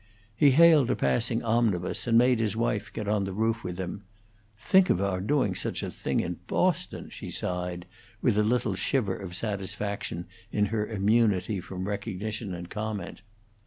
[0.35, 4.01] He hailed a passing omnibus, and made his wife get on the roof with him.
[4.57, 7.85] "Think of our doing such a thing in Boston!" she sighed,
[8.19, 13.21] with a little shiver of satisfaction in her immunity from recognition and comment.